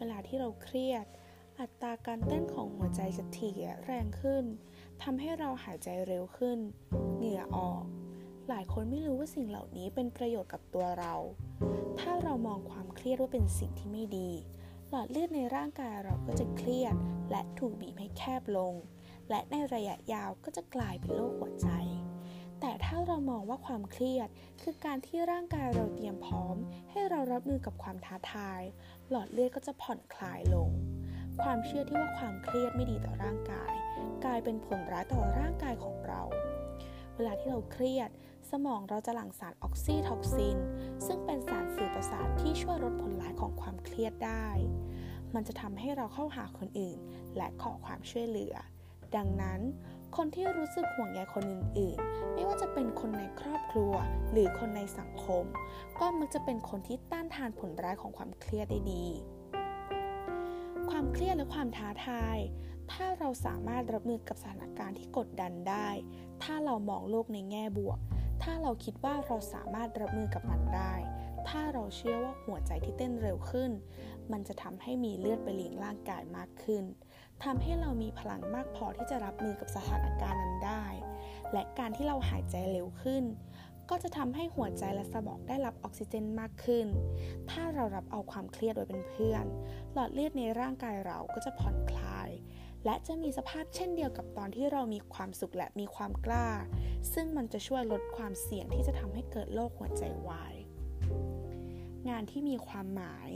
[0.00, 1.06] วลาที่เราเครียด
[1.60, 4.44] อัตราการเต้นของหัวใจจะถี่แรงขึ้น
[5.02, 6.58] ทำให้เราหายใจเร็วขึ้น
[7.16, 7.84] เหงื่อออก
[8.48, 11.14] หลายคนไม่รู้ว่าสิ่งเหล่านี้เป็นประโยชน์กับตัวเรา
[12.00, 14.30] ถ้าเรามองความเครียดว่าเป็นสิ่งที่ไม่ดี
[14.88, 16.94] หลอดเลือดในร่างกายเราก็จะเครียด
[17.30, 18.74] และถูกบีบให้แคบลง
[19.30, 21.68] และในระยะยาวก็จะกลายเป็นโรคหัวใจ
[23.28, 24.28] มองว่าความเครียด
[24.62, 26.56] คือการที่ร่างกายเราเตรียมพร้อม
[26.90, 28.62] ให้เรารับมือกับความท้าทาย
[29.10, 30.70] หลอดเลือดก็จะผ่อนคลายลง
[31.42, 33.72] ความเชื่อที่ว่าความเครียดไม่ดีต่อร่างกาย
[34.24, 36.22] กลายเป็นผลร้ายต่อร่างกายของเรา
[37.16, 38.10] เวลาที่เราเครียด
[38.50, 40.58] สมองเราจะหลั่งสารออกซิทอกซิน
[41.06, 44.48] ซึ่งเป็นสารสื่อประสาทที่ช่วยลดผลร้ายของความเครียดได้
[45.34, 46.98] มันจะทำให้เราเข้าหาคนอื่น
[47.36, 48.54] และขอความช่วยเหลือ
[49.16, 49.60] ดังนั้น
[50.16, 53.92] คนที่รู้สึกห่วงใยคนอื่นๆ ไม่ว่าจะเป็นคนในครอบครัว
[54.32, 55.44] หรือคนในสังคม
[56.00, 59.06] ก็มักจะเป็นคนที่ต้านทานผลร้ายของความเครียดได้ดี
[60.90, 62.38] ความเครียดและความท้าทาย
[62.92, 65.88] ถ้าเราสามารถรับมือกับสถานการณ์ที่กดดันได้
[66.42, 67.98] ถ้าเรามองโลกในแง่บวก
[68.42, 70.94] ถ้าเราคิดว่าเราสามารถรับมือกับมันได้
[71.48, 73.70] ถ้าเราเชื่อว่าหัวใจที่เต้นเร็วขึ้น
[74.32, 76.84] มันจะทำให้มีเลือดไปเลี้ยงร่างกายมากขึ้น
[77.44, 80.84] ทำให้เรามีพลังมากพอที่จะรับมือกับสถานการณ์นั้นได้
[81.52, 83.24] และการที่เราหายใจเร็วขึ้น
[83.90, 86.86] ก็จะทำให้หัวใจและสมองได้รับออกซิเจนมากขึ้น
[87.50, 89.44] ถ้าเรารับเอาความเครียดไว้เป็นเพื่อน
[89.92, 92.30] หลอดเลือดในร่างกายเราก็จะผ่อนคลาย
[92.84, 96.48] และจะมีสภาพเช่นเดียวกับตอนที่เรามีความสุขและมีความกล้า
[97.14, 100.54] ซึ่งมันจะช่วยลดความเสี่ยงที่จะทำให้เกิดโรคหัวใจวาย
[102.08, 103.30] งานที่มีความหมาย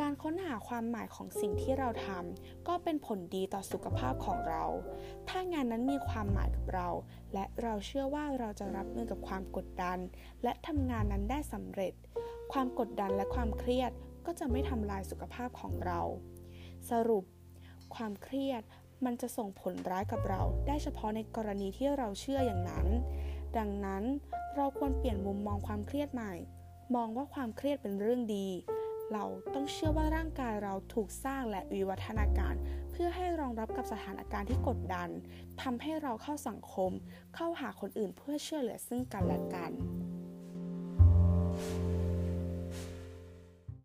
[0.00, 4.64] การค้นหาความหมายของสิ่งที่เราทำก็เป็นผลดีต่อสุขภาพของเรา
[5.28, 6.88] ถ้างานนั้นมีความหมายกับเรา
[7.34, 9.98] และเราเชื่อว่าเราจะรับมือกับความกดดัน
[10.42, 11.92] และทำงานนั้นได้สำเร็จ
[12.52, 13.90] ความกดดันและความเครียด
[14.26, 16.00] ก็จะไม่ทำลายสุขภาพของเรา
[16.90, 17.24] สรุป
[17.94, 18.62] ความเครียด
[19.04, 22.86] มันจะส่งผลร้ายกับเราได้เฉพาะในกรณีที่เราเชื่ออย่างนั้น
[23.58, 24.02] ดังนั้น
[24.56, 26.34] เราควรเปลี่ยนมุมมองความเครียดใหม่
[26.94, 28.48] มองว่าความเครียดเป็นเรื่องดี
[29.12, 29.24] เรา
[29.54, 32.54] ต้องเชื่อว่าร่างกายเราถูกสร้างและวิวัฒนาการ
[32.90, 35.08] เพื่อให้รองรับกับสถานการณ์ที่กดดัน
[35.62, 36.90] ทำให้เราเข้าสังคม
[37.34, 39.70] เข้าหาคนอื่นเพื่อเชื่อเหลือซึ่งกันและกัน